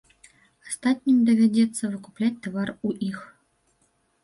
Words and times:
Астатнім 0.67 1.19
давядзецца 1.27 1.91
выкупляць 1.93 2.33
тавар 2.47 2.69
у 2.89 2.97
іх. 3.11 3.23